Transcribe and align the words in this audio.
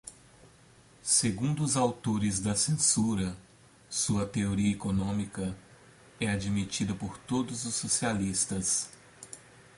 segundo 1.03 1.63
os 1.63 1.77
autores 1.77 2.39
da 2.39 2.55
censura, 2.55 3.37
sua 3.87 4.25
teoria 4.25 4.71
econômica 4.71 5.55
é 6.19 6.27
admitida 6.27 6.95
por 6.95 7.19
todos 7.19 7.65
os 7.67 7.75
socialistas 7.75 8.89